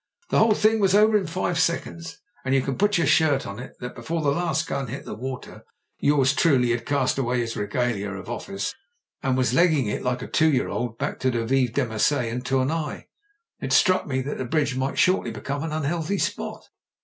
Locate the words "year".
10.51-10.69